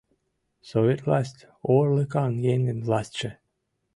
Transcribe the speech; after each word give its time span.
Совет 0.69 0.99
власть— 1.05 1.47
орлыкан 1.75 2.33
еҥын 2.53 2.79
властьше. 2.87 3.29